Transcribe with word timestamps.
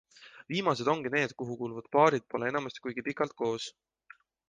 Viimased 0.53 0.89
ongi 0.93 1.11
need, 1.17 1.35
kuhu 1.43 1.59
kuuluvad 1.61 1.91
paarid 1.99 2.27
pole 2.35 2.51
enamasti 2.53 2.87
kuigi 2.87 3.09
pikalt 3.11 3.41
koos. 3.45 3.73